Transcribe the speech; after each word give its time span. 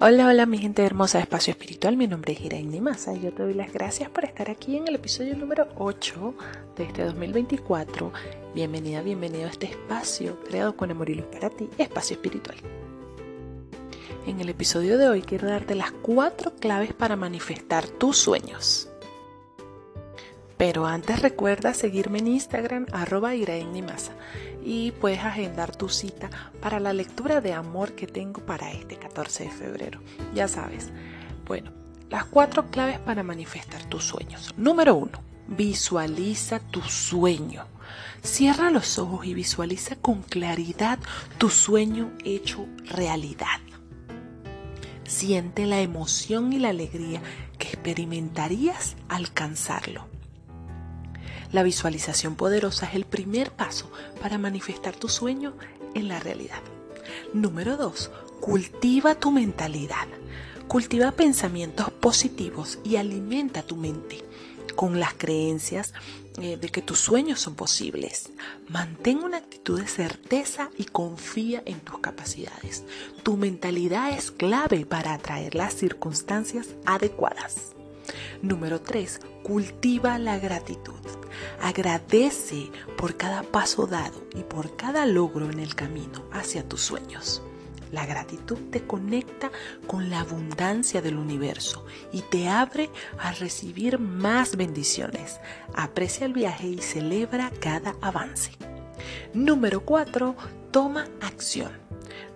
Hola, 0.00 0.28
hola 0.28 0.46
mi 0.46 0.58
gente 0.58 0.84
hermosa 0.84 1.18
de 1.18 1.24
Espacio 1.24 1.50
Espiritual, 1.50 1.96
mi 1.96 2.06
nombre 2.06 2.32
es 2.32 2.40
Iraín 2.40 2.80
Masa 2.80 3.14
y 3.14 3.20
yo 3.20 3.32
te 3.32 3.42
doy 3.42 3.52
las 3.52 3.72
gracias 3.72 4.08
por 4.08 4.24
estar 4.24 4.48
aquí 4.48 4.76
en 4.76 4.86
el 4.86 4.94
episodio 4.94 5.34
número 5.34 5.66
8 5.76 6.34
de 6.76 6.84
este 6.84 7.02
2024. 7.02 8.12
Bienvenida, 8.54 9.02
bienvenido 9.02 9.48
a 9.48 9.50
este 9.50 9.66
espacio 9.66 10.38
creado 10.44 10.76
con 10.76 10.92
amor 10.92 11.10
y 11.10 11.16
luz 11.16 11.26
para 11.26 11.50
ti, 11.50 11.68
Espacio 11.78 12.14
Espiritual. 12.14 12.56
En 14.28 14.38
el 14.38 14.48
episodio 14.50 14.98
de 14.98 15.08
hoy 15.08 15.22
quiero 15.22 15.48
darte 15.48 15.74
las 15.74 15.90
cuatro 15.90 16.54
claves 16.54 16.92
para 16.92 17.16
manifestar 17.16 17.88
tus 17.88 18.18
sueños. 18.18 18.87
Pero 20.58 20.86
antes 20.86 21.22
recuerda 21.22 21.72
seguirme 21.72 22.18
en 22.18 22.26
Instagram 22.26 22.86
arroba 22.92 23.30
Masa 23.86 24.12
y 24.64 24.90
puedes 24.90 25.20
agendar 25.20 25.74
tu 25.74 25.88
cita 25.88 26.28
para 26.60 26.80
la 26.80 26.92
lectura 26.92 27.40
de 27.40 27.52
amor 27.52 27.92
que 27.92 28.08
tengo 28.08 28.44
para 28.44 28.72
este 28.72 28.96
14 28.96 29.44
de 29.44 29.50
febrero. 29.50 30.00
Ya 30.34 30.48
sabes. 30.48 30.90
Bueno, 31.46 31.70
las 32.10 32.24
cuatro 32.24 32.70
claves 32.70 32.98
para 32.98 33.22
manifestar 33.22 33.84
tus 33.84 34.04
sueños. 34.04 34.52
Número 34.56 34.96
uno, 34.96 35.22
visualiza 35.46 36.58
tu 36.58 36.82
sueño. 36.82 37.64
Cierra 38.22 38.70
los 38.70 38.98
ojos 38.98 39.26
y 39.26 39.34
visualiza 39.34 39.94
con 39.94 40.22
claridad 40.22 40.98
tu 41.38 41.50
sueño 41.50 42.10
hecho 42.24 42.66
realidad. 42.84 43.60
Siente 45.04 45.66
la 45.66 45.80
emoción 45.80 46.52
y 46.52 46.58
la 46.58 46.70
alegría 46.70 47.22
que 47.58 47.68
experimentarías 47.68 48.96
al 49.08 49.26
alcanzarlo. 49.26 50.17
La 51.52 51.62
visualización 51.62 52.36
poderosa 52.36 52.86
es 52.86 52.94
el 52.94 53.04
primer 53.04 53.50
paso 53.52 53.90
para 54.20 54.38
manifestar 54.38 54.94
tu 54.96 55.08
sueño 55.08 55.54
en 55.94 56.08
la 56.08 56.20
realidad. 56.20 56.60
Número 57.32 57.76
2. 57.76 58.10
Cultiva 58.40 59.14
tu 59.14 59.30
mentalidad. 59.30 60.06
Cultiva 60.68 61.12
pensamientos 61.12 61.90
positivos 61.90 62.78
y 62.84 62.96
alimenta 62.96 63.62
tu 63.62 63.76
mente 63.76 64.22
con 64.76 65.00
las 65.00 65.14
creencias 65.14 65.94
eh, 66.40 66.56
de 66.56 66.68
que 66.68 66.82
tus 66.82 67.00
sueños 67.00 67.40
son 67.40 67.54
posibles. 67.54 68.30
Mantén 68.68 69.24
una 69.24 69.38
actitud 69.38 69.80
de 69.80 69.88
certeza 69.88 70.70
y 70.76 70.84
confía 70.84 71.62
en 71.64 71.80
tus 71.80 71.98
capacidades. 71.98 72.84
Tu 73.22 73.36
mentalidad 73.38 74.10
es 74.16 74.30
clave 74.30 74.84
para 74.84 75.14
atraer 75.14 75.54
las 75.54 75.74
circunstancias 75.74 76.68
adecuadas. 76.84 77.77
Número 78.42 78.80
3. 78.80 79.20
Cultiva 79.42 80.18
la 80.18 80.38
gratitud. 80.38 80.94
Agradece 81.60 82.70
por 82.96 83.16
cada 83.16 83.42
paso 83.42 83.86
dado 83.86 84.22
y 84.34 84.42
por 84.42 84.76
cada 84.76 85.06
logro 85.06 85.50
en 85.50 85.60
el 85.60 85.74
camino 85.74 86.24
hacia 86.32 86.68
tus 86.68 86.82
sueños. 86.82 87.42
La 87.90 88.04
gratitud 88.04 88.58
te 88.70 88.86
conecta 88.86 89.50
con 89.86 90.10
la 90.10 90.20
abundancia 90.20 91.00
del 91.00 91.16
universo 91.16 91.86
y 92.12 92.20
te 92.22 92.48
abre 92.48 92.90
a 93.18 93.32
recibir 93.32 93.98
más 93.98 94.56
bendiciones. 94.56 95.40
Aprecia 95.74 96.26
el 96.26 96.34
viaje 96.34 96.66
y 96.66 96.78
celebra 96.78 97.50
cada 97.60 97.94
avance. 98.02 98.52
Número 99.32 99.80
4. 99.84 100.36
Toma 100.70 101.06
acción. 101.20 101.72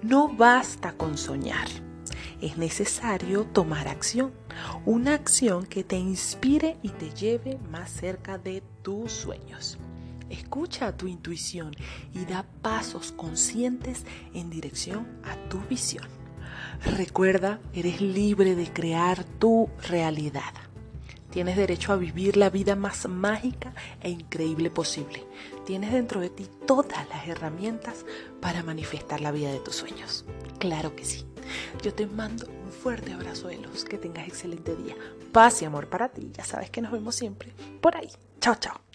No 0.00 0.28
basta 0.28 0.92
con 0.92 1.18
soñar 1.18 1.68
es 2.42 2.58
necesario 2.58 3.44
tomar 3.44 3.88
acción. 3.88 4.32
Una 4.84 5.14
acción 5.14 5.66
que 5.66 5.84
te 5.84 5.96
inspire 5.96 6.76
y 6.82 6.88
te 6.90 7.10
lleve 7.10 7.58
más 7.70 7.90
cerca 7.90 8.38
de 8.38 8.62
tus 8.82 9.12
sueños. 9.12 9.78
Escucha 10.28 10.86
a 10.86 10.96
tu 10.96 11.06
intuición 11.06 11.74
y 12.12 12.24
da 12.24 12.44
pasos 12.62 13.12
conscientes 13.12 14.04
en 14.34 14.50
dirección 14.50 15.06
a 15.24 15.36
tu 15.48 15.60
visión. 15.68 16.06
Recuerda, 16.84 17.60
eres 17.74 18.00
libre 18.00 18.56
de 18.56 18.72
crear 18.72 19.24
tu 19.24 19.68
realidad. 19.88 20.54
Tienes 21.30 21.56
derecho 21.56 21.92
a 21.92 21.96
vivir 21.96 22.36
la 22.36 22.50
vida 22.50 22.76
más 22.76 23.08
mágica 23.08 23.72
e 24.00 24.10
increíble 24.10 24.70
posible. 24.70 25.24
Tienes 25.64 25.92
dentro 25.92 26.20
de 26.20 26.28
ti 26.28 26.46
todas 26.66 27.08
las 27.08 27.26
herramientas 27.26 28.04
para 28.40 28.62
manifestar 28.62 29.20
la 29.20 29.32
vida 29.32 29.50
de 29.50 29.60
tus 29.60 29.76
sueños. 29.76 30.24
Claro 30.58 30.94
que 30.94 31.04
sí. 31.04 31.24
Yo 31.82 31.94
te 31.94 32.06
mando 32.06 32.46
un 32.46 32.72
fuerte 32.72 33.12
abrazo 33.12 33.48
de 33.48 33.58
luz. 33.58 33.84
Que 33.84 33.98
tengas 33.98 34.26
excelente 34.28 34.74
día. 34.76 34.96
Paz 35.32 35.62
y 35.62 35.64
amor 35.64 35.88
para 35.88 36.08
ti. 36.08 36.30
Ya 36.32 36.44
sabes 36.44 36.70
que 36.70 36.80
nos 36.80 36.92
vemos 36.92 37.14
siempre 37.14 37.52
por 37.80 37.96
ahí. 37.96 38.10
Chao, 38.40 38.54
chao. 38.56 38.91